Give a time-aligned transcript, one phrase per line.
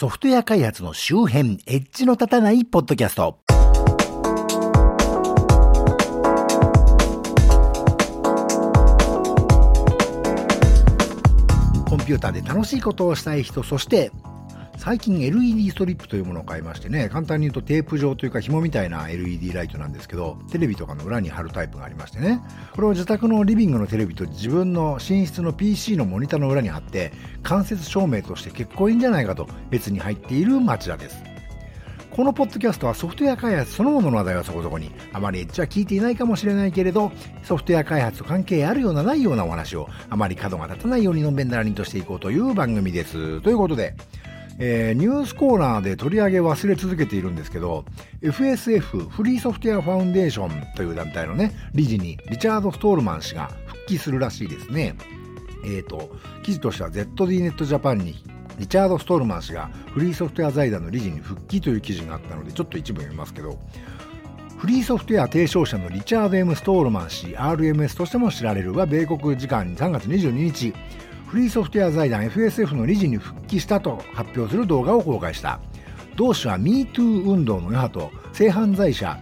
[0.00, 3.38] ソフトウェア開発の周辺、エッジの立たないポッドキャスト。
[11.86, 14.10] コンピューターで楽しいことをしたい人、そして
[14.80, 22.40] 最近 LED ストリップというものを買いましてね、簡単に言うとテープ状というか紐みたいな LED ライトなんですけど、テレビとかの裏に貼るタイプがありましてね、
[22.72, 27.12] これを自宅のリビングのテレビと自分の寝室の PC のモニターの裏に貼って、
[27.42, 31.22] 間接照明として結構いいんじゃないかと別に入っている町田です。
[32.10, 43.42] このポッドキャストはソフトウェア開発そのものの話題はそこそこに、あまりエッジは聞いていないかもしれないけれど、ソフトウェア開発と関係あるようなないようなお話を、あまり角が立たないようにのんべんだらりんとしていこうという番組です。
[43.42, 43.94] ということで、
[44.62, 47.86] えー、ニュースコーナーで取り上げ忘れ続けているんですけど、
[48.20, 54.96] FSF フリーソフトウェアファウンデーションという団体のね、理事にリチャード・ストールマン氏が復帰するらしいですね。
[55.64, 58.22] えっ、ー、と、記事としては ZDNet Japan に
[58.58, 63.58] リチャード・ストールマン氏がフリーソフトウェア財団の理事に復帰という記事があったので、ちょっと一部読みますけど、
[64.58, 70.74] フリーソフトウェア提唱者のリチャード・ M・ ストールマン氏 RMS としても知られるは米国時間3月22日
[71.30, 75.60] フリーソフトウェア財団 FSF の理事に復帰したと発表する動画を公開した。
[76.16, 79.16] 同氏は MeToo 運動の余波と性犯罪者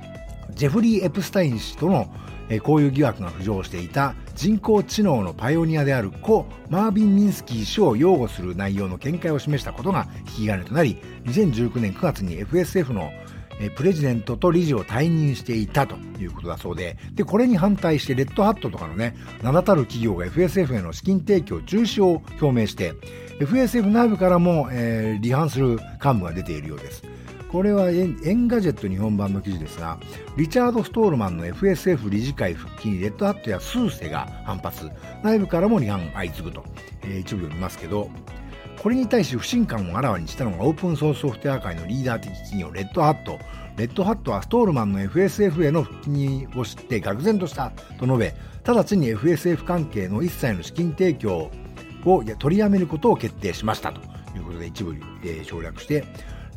[0.54, 2.10] ジェフリー・エプスタイン氏との
[2.48, 13.12] 交友疑惑が浮上していた人工知能のパイオニアである故マービン・ミンスキー氏を擁護する内容の見解を示したことが引き金となり2019年9月に FSF の
[13.60, 22.94] えプレジデントと理事を退任していたということだそうで、で、これに反対してレッドハットとかのね、名だたる企業が FSF への資金提供中止を表明して、
[23.40, 27.02] FSF 内部からも、えー、離反する幹部が出ているようです。
[27.50, 29.98] これは Engadget 日本版の記事ですが、
[30.36, 34.90] リチャード・ストールマンの FSF 理事会復帰に Red Hat や SUSE が反発、
[35.22, 36.62] 内部からも離反相次ぐと、
[37.02, 38.10] えー、一部読みますけど、
[38.78, 43.38] これに対し不信感をあらわにしたのがオープンソースソフトウェア界のリーダー的企業レッドハット。
[43.76, 51.50] レッドハットはストールマンの FSF への復帰を知って愕然としたと述べ、直ちに FSF 関係の一切の資金提供
[52.04, 54.00] を取りやめることを決定しましたと
[54.36, 56.04] いうことで一部、え、省略して、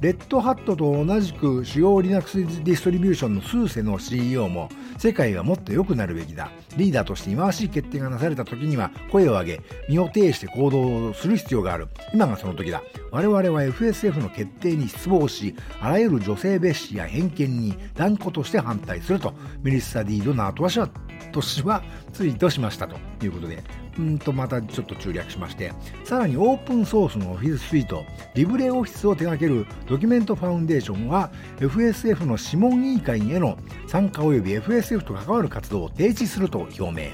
[0.02, 4.68] レッドハットと同じく主要 Linux ディストリビューションのスーセの CEO も
[4.98, 6.50] 世界はもっと良くなるべきだ。
[6.76, 11.88] リーダーとして忌まわしい決定がなされた時には声を上げ、身を挺して行動する必要がある。
[12.16, 12.82] 今がその時だ。
[13.12, 20.90] 我々は FSF の決定に失望し、あらゆる女性蔑視や偏見に断固として反対すると、メリッサ・ディード・ナートワ氏は
[21.32, 23.64] としはツイートしましたということで、
[23.98, 25.74] うんとまたちょっと中略しまして、
[26.06, 33.58] さらにオープンソースのオフィススイート、リブレオフィスを手掛けるドキュメントファウンデーションは FSF の諮問委員会への
[33.88, 37.12] 参加及び FSF と関わる活動を停止すると表明。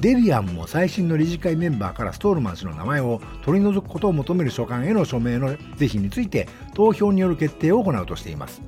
[0.00, 8.62] デビアンも最新の理事会メンバーからストールマン氏の名前を取り除くことを求める書簡への署名の是非について投票による決定を行うとしています。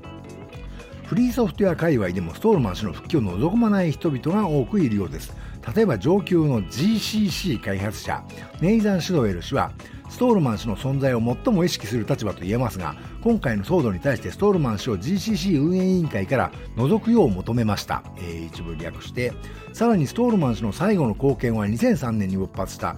[1.06, 5.37] フリーソフトウェア界隈でもストールマン氏の復帰を望まない人々が多くいるようです。
[5.75, 8.25] 例えば上級の GCC 開発者、
[8.60, 9.72] ネイザン・シドウェル氏は、
[10.09, 18.03] ストールマン氏の存在を最も意識する立場と言えますが、今回の騒動に対してストールマン氏を GCC 運営委員会から除くよう求めました。
[18.19, 19.32] えー、一部略して、
[19.72, 22.97] さらにストールマン氏の最後の貢献は2003年に勃発した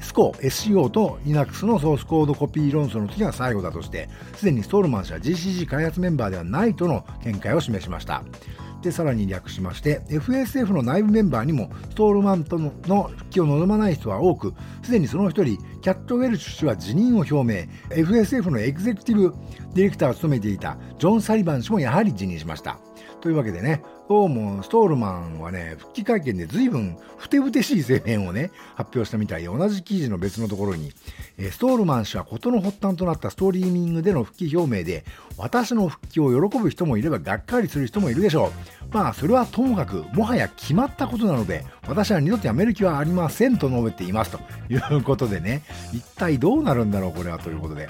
[0.00, 8.22] スコ SCO と Linux のソースコードコピー論争の時が最後だとして、すでにストールマン氏は GCC 開発メンバーではないとの見解を示しました。
[8.84, 14.52] で、さらに略しまして、FSF の内部メンバーにもストールマンとの復帰を望まない人は多く、
[14.82, 19.34] すでにその1人、キャット・ウェルシュ氏は辞任を表明、FSF のエグゼクティブ
[19.74, 22.78] ディレクターを務めていたジョン・サリバン氏もやはり辞任しました。
[23.20, 30.92] というわけでね、どうもストールマンはね、復帰会見で随分ふてぶてしい声明をね、発表したみたいで、同じ記事の別のところに、
[31.38, 35.06] えストールマン氏は事の発端となったストリーミングでの復帰表明で、
[35.38, 38.52] 私の復帰を喜ぶ人もいれば、がっかりする人もいるでしょ
[38.92, 38.94] う。
[38.94, 44.38] まあ、それはともかく、もはや決まったことなので、私は二度と辞める気はありませんと述べていますと
[44.68, 45.62] いうことでね、
[45.94, 47.88] 一体どうなるんだろう、これはということで。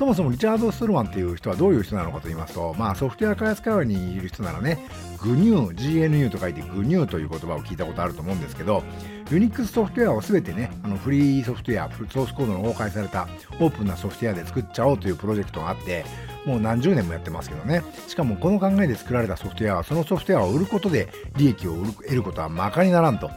[0.00, 4.78] そもそもリチャード・ストルマンっていう人はどういう人なのかと言いますと、まあ、ソフトウェア開発界隈にいる人ならね、
[5.18, 8.82] GNU、GNU と書いて GNU という言葉を聞いたことあると思うんですけど、
[9.30, 13.28] ユニックスソフトウェアを全てね、あのフリーソフトウェア、ソースコードの公開された
[13.60, 16.06] オープンなソフトウェアで作っちゃおうというプロジェクトがあって、
[16.50, 17.82] もう何十年もやってますけどね。
[18.08, 23.30] しかもこの考えで作られたソフトウェアはそのソフトウェアを売ることで利益を得ることはまかにならんと。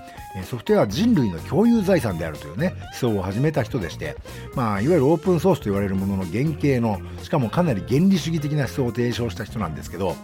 [0.50, 4.18] ソフトウェアは人類の共有財産であるというね、思想を始めた人でして、
[4.56, 10.15] まあ、いわゆるオープンソースと言われるものの原型の、しかもかなり原理主義的な思想を提唱した人なんですけど、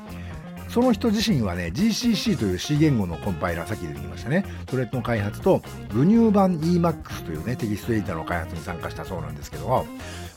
[0.69, 4.45] その人自身はね、GCC という C 言語のコンパイラー、さっき出てきましたね。
[4.69, 5.62] それの開発と、
[5.94, 9.88] グニュー版 EMAX というね、テキストエディターの開発に参加したそうなんですけども、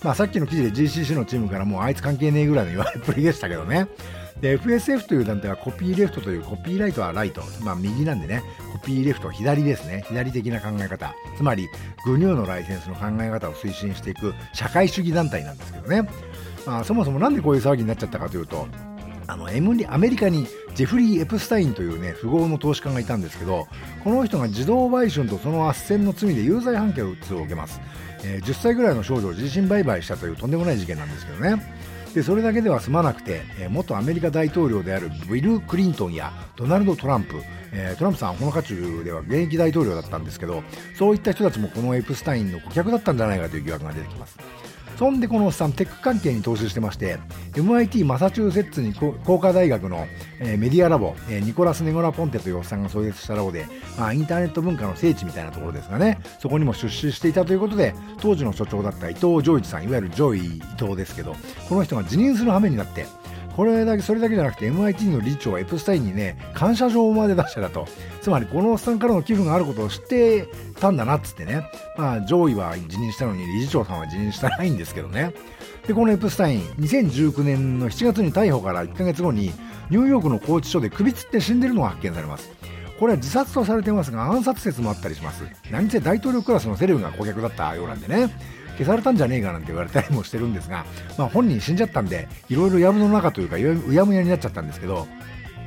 [0.03, 3.89] まあさっきの記事で GCC のチームからもうあいつ関係ねえぐらいの言われっぷりでしたけどね。
[4.41, 7.43] で、FSF という団体はコピーレフトというコピーライトはライト。
[7.63, 8.43] まあ右なんでね、
[8.73, 10.03] コピーレフト左ですね。
[10.09, 11.15] 左的な考え方。
[11.37, 11.69] つまり、
[12.07, 16.09] グニューのライセンスの考え方を推進していく社会主義団体なんですけどね。
[16.67, 18.67] まあそもそもなんでこういう騒ぎになっちゃったかというと、
[19.33, 23.67] あの、M アメリカにジェフリー・エプスタインというね、富豪の投資家がいたんですけど、
[24.05, 27.03] この人が自動売春とその斡旋の罪で有罪判決
[27.35, 27.81] を受けます。
[28.25, 31.63] えー、10歳ぐらいの少女を自身売買したというとんでもない事件なんですけどね。
[32.15, 37.43] でそれだけでは済まなくて、えー、元アメリカ大統領であるビル・クリントンやドナルド・トランプ、
[37.73, 40.63] えー、トランプさんはこの渦中では現役大統領だったんですけど
[40.95, 44.37] そういった人たちもこのエプスタインの顧客だったんじゃないかという疑惑が出てきます
[45.03, 47.19] そんでこのおっさんテック関係に投資してまして
[47.55, 50.07] MIT マサチューセッツ工科大学の、
[50.39, 53.67] えー、メディアラボ、えー、ニコラス・ネグロポンテというおっさんが創設したラボで、
[53.99, 61.35] まあ、インターネット文化の聖地みたいなところですがねそこにも出資していたということで当時の所長だった伊藤穰一さんいわゆるジョイ伊藤ですけど
[61.69, 63.07] この人が辞任する羽目になって
[63.57, 67.87] これだけ、それだけじゃなくて MIT の理事長はエプスタインにね、感謝状まで出してたと。
[68.21, 70.49] つまり、このおっさんからの寄付があることを知って
[70.81, 71.67] たんだなっつってね。
[71.99, 75.33] まあ、ジョイは辞任したのに理事長さんは辞任してないんですけどね。
[75.87, 79.53] で、このエプスタイン、2019年の7月に逮捕から1ヶ月後に、
[79.91, 82.51] ニューヨークの拘置所で首つって死んでるのが発見されます。
[82.99, 85.45] これは自殺とされてますが、暗殺説もあったりします。
[85.71, 88.31] 何せ大統領クラスのセレブが顧客だったようなんでね。
[88.73, 90.85] 消されたんじゃねえかなんて言われたりもしてるんですが、
[91.19, 95.07] まあ、本人死んじゃったんでいろいろ藪の中というかうやむやになっちゃったんですけど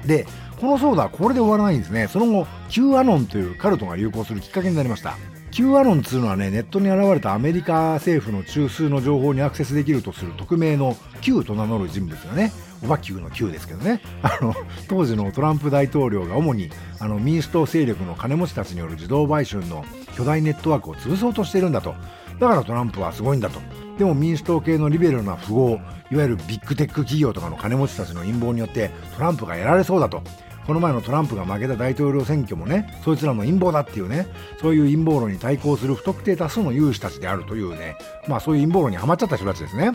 [0.06, 0.26] で
[0.60, 2.08] この騒動はこれで終わらないんですね。
[2.08, 5.18] その後 Q アノンというカルトが流行するきっかけになりました。
[5.52, 12.52] Q アノンというのはねネットに現れたアメリカ政府の中枢の情報にアクセスできるとする匿名の Q と名乗る人物がね
[12.84, 14.02] オバ Q の Q ですけどね。
[14.22, 14.54] あの
[14.88, 16.70] 当時のトランプ大統領が主に
[17.00, 19.86] あの民主党勢力の金持ちたちによる自動売春の
[20.16, 21.96] 巨大ネットワークを潰そうとしているんだと。
[22.40, 23.60] だからトランプはすごいんだと。
[23.98, 25.80] でも民主党系のリベラルな富豪、
[26.12, 30.22] いわゆるビッグテック企業とかの金持ちたちの陰謀によってトランプがやられそうだと。
[30.66, 34.28] この前のトランプが負けた大統領選挙もね、そいつらの陰謀だっていうね、
[34.60, 37.98] そういう陰謀論に対抗する不特定多数の有志たちであるというね、
[38.28, 39.92] まあそういう陰謀論にはまっちゃった人たちですね。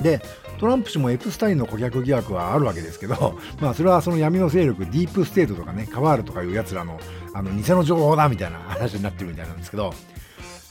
[0.00, 0.22] で、
[0.58, 7.00] トランプ氏もエプスタインの顧客疑惑はあるわけですけど、 まあそれはその闇の勢力、ディープステートとかね、カバールとかいう奴らの、
[7.34, 9.92] あの、偽の情報だみたいな話になってるみたいなんですけど、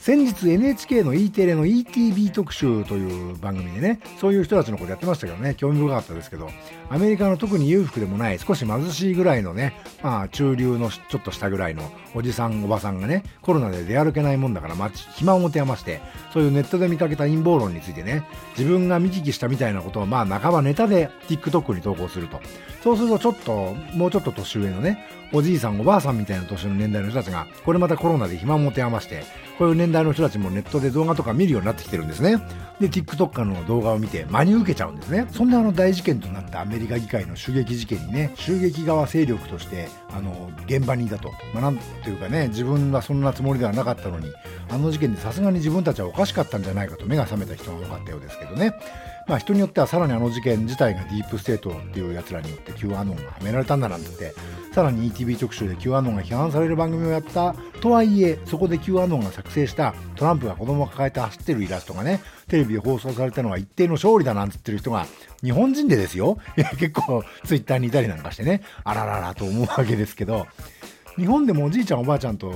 [0.00, 6.48] 先日 NHK の E テレの ETV 特集という番組でね、そういう人たちのことやってましたけどね、興味深かったですけど、
[6.88, 11.82] アメリカの特に裕福でもない、少し貧しいぐらいのね、まあ中流のちょっとしたぐらいの
[12.14, 16.00] おじさん、おばさんがね、コロナで出歩けないもんだから、まあ、暇を持て余して、
[16.32, 18.24] そういうネットで見かけた陰謀論についてね、
[18.56, 22.40] 自分が見聞きしたみたいなことを、まあ半ばネタで TikTok に投稿すると。
[22.84, 29.24] そうするとちょっと、もうちょっと年上のね、おじいさんおばあさんみたいな年の年代の人たちが、これまたコロナで暇を持て余して、
[29.58, 32.36] こういう年年代の人たちもネットで動画とか見るようになってきてるんですね。
[32.78, 35.26] で、TikTok の動画を見て真に受けちゃうんですね。
[35.32, 41.30] そんなあの大事件となったアメリカ議会の襲撃事件にね、襲撃側勢力として、あの、現場にいたと。
[41.54, 44.30] まあ、なんていうかね、自分はそんなつもりではなかったのに、
[44.68, 48.74] あの事件でさすがに自分たちはおかしかったんじゃないかと目が覚めた人が多かったようですけどね。
[49.28, 54.08] まあ人によってはさらにあの事件自体がディープステートっていう奴らによって Q アノンがはめられたんだなんて。
[54.08, 54.34] 言って、
[54.72, 57.54] さらに ETV 特集で Q アノンが批判される番組をやった。
[57.80, 65.06] とはいえ、そこで Q アノンが作成したトランプが子供を抱えて走ってるイラストがね、テレビで放送されたのは一定の勝利だなんて言ってる人が
[65.42, 66.38] 日本人でですよ。
[66.78, 70.46] 結構ツイッターにいたりなんかしてね、あらららと思うわけですけど、
[71.18, 72.48] 日本でもおじいちゃんおばあちゃんと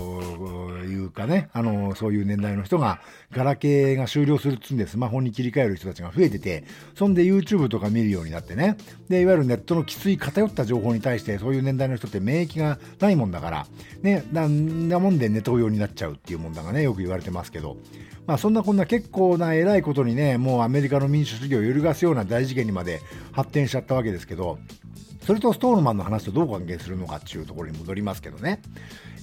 [0.84, 3.00] いうかね、あの、そういう年代の人が、
[3.32, 6.64] ガラケーが終了するっつんでスマホに切り替える人たちが増えてて、
[6.94, 8.76] そんで YouTube とか見るようになってね、
[9.08, 13.66] で、いわゆるネットのきつい偏った情報に対して、そういう年代の人って免疫がないもんだから、
[14.02, 17.78] ね、なんなもんでネトウヨになっちゃうっていうもんだがね、よく言われてますけど、
[18.28, 23.00] まあそんなこんな結構な偉いことにね、もうアメリカの民主主義を揺るがすような大事件にまで
[23.32, 24.58] 発展しちゃったわけですけど、
[25.26, 28.60] それとストールマンの話とどう関係するのかっていうところに戻りますけどね。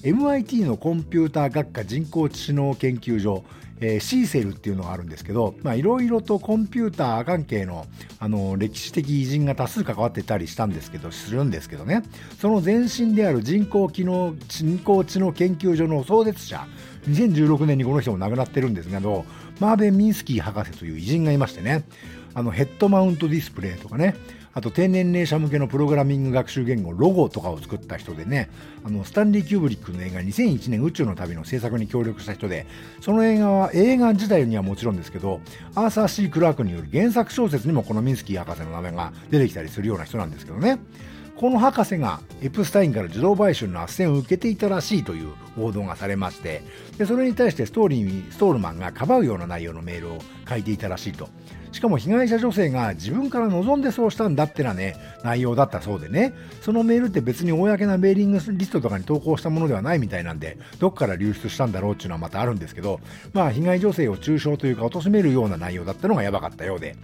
[0.03, 3.43] MIT のコンピューター学科人工知能研究所
[3.81, 7.85] えー、シーセルっていうのがあるんですけど、いろいろとコンピューター関係の、
[8.19, 12.03] あの、歴史的偉人が多数関わってたりしたんですけど、するんですけどね、
[12.39, 16.67] その前身である人工機能、人工知能研究所の創設者、
[17.09, 19.25] 2016年にこの人も亡くなってるんですけど、
[19.59, 21.83] マーベン・ミンスキー博士という偉人がいましてね、
[22.33, 24.15] あの、ヘッドマウントディスプレイとかね、
[24.53, 28.49] あと低年齢者向けのプログラミング学習言語ロゴとかを作った人でね
[28.83, 32.65] あのスタンリー・キューブリックの映画2001年宇宙の旅の制作に協力した人で
[32.99, 35.39] その映画は映画自体にはもちろんですけど
[35.75, 40.79] アーサー・シー・クラークによる原作小説にもこのミンスキー博士の名前が出てきたりするような人なんですけどね。
[41.39, 46.61] この博士がエプスタインから受動買収の斡旋を受けていたらしいという報道がされまして
[46.97, 50.19] でそれに対してストーリーストールマンがかばうような内容のメールを
[50.49, 51.29] 書いていたらしいと。
[51.71, 56.33] しかも被害者女性が自分から望んでそうしたんだってなね内容だったそうでね。
[56.61, 62.99] そのメールって別に公なメーリングリストとかに投稿したものではないみたいなんでどっから流出したんだろうっていうのはまたあるんですけど
[63.31, 66.97] まあ被害女性を中傷というか貶めるような内容だったのがやばかったようで。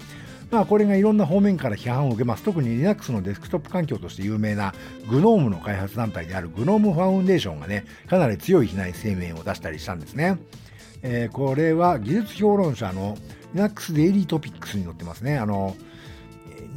[0.55, 2.43] まあ、これがいろんな方面から批判を受けます。
[2.43, 4.73] 特に Linux のデスクトップ環境として有名な
[5.07, 10.39] GNOME の開発団体である GNOME ファウンデーションがね、かなり強い非難声明を出したりしたんですね。
[11.01, 13.17] えー、これは技術評論者の
[13.53, 15.37] Linux デイリートピックスに載ってますね。
[15.37, 15.75] あの、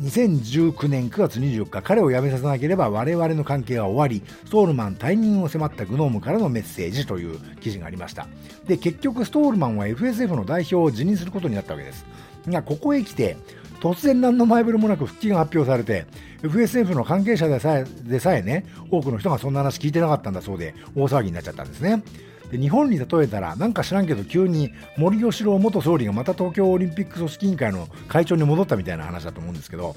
[0.03, 8.27] 2019年9月24日、彼を辞めさせなければ我々の関係は終わり、ストールマン退任を迫ったグノームからのメッセージという記事がありました。
[8.67, 12.05] で、結局ストールマンは FSF の代表を辞任することになったわけです。
[12.51, 13.37] が、ここへ来て、
[13.81, 16.07] 突然何の前触れもなく復帰が発表されて、
[16.43, 22.03] FSF の関係者でさえでさえね、多くの人がそんな話聞いてなかったんだそうで、大騒ぎになっちゃったんですね。
[22.51, 29.95] で日本に例えたら、なんか知らんけど、急に森喜朗元総理がまた東京オリンピック組織委員会の会長に戻ったみたいな話だと思うんですけど、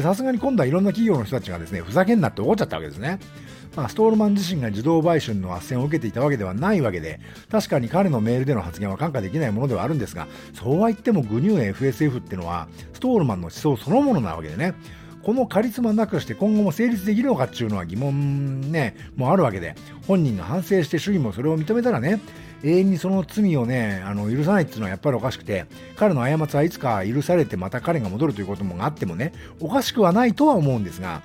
[0.00, 3.18] さすがに今度はいろんな企業の人たちがですね、ふざけんなって怒っちゃったわけですね。
[3.76, 14.74] まあ、ストールマン自身が自動売春の斡旋を受けていたわけではないわけで、確かに彼のメールでの発言は看過できないものではあるんですが、そうは言ってもグニュー FSF っていうのは、ストールマンの思想そのものなわけでね、
[15.22, 19.74] このカリスマなくして今後も成立できるのかっていうのは疑問ね、もあるわけで、
[20.06, 22.20] 本人が反省して主義もそれを認めたらね、
[22.62, 31.22] 永遠にその罪をね、あの、許さないっていうのはやっぱりおかしくて、彼の過ちはいつか許されてまた彼が戻るということもあってもね、おかしくはないとは思うんですが、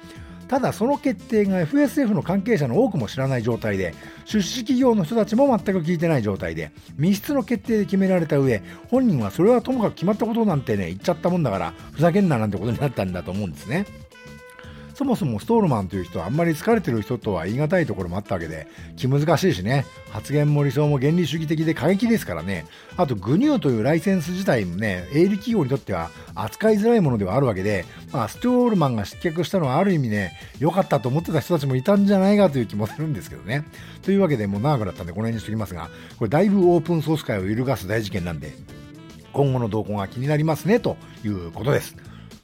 [0.48, 3.94] ただその決定が FSF の関係者の多くも知らない状態で、
[4.25, 13.86] 出資企業の人たちも全く聞いてない状態で、密室の決定で決められた上、本人はそれはともかく決まったことなんてね、言っちゃったもんだから、ふざけんななんてことになったんだと思うんですね。
[14.96, 27.84] そもそもストールマンという人はあんまり疲れてる人とは言い難いところもあったわけで、気難しいしね、発言も理想も原理主義的で過激ですからね、あとグニューというライセンス自体もね、営利企業にとっては扱いづらいものではあるわけで、
[28.14, 33.66] まあ、ストールマンが失脚したのはある意味ね、良かったと思ってた人たちもいたんじゃないかという気もするんですけどね。
[34.02, 38.54] というわけでもう長くなったんでこの辺にしときますが、これだいぶオープンソース界を揺るがす大事件なんで、
[39.34, 41.98] 今後の動向が気になりますね、ということです。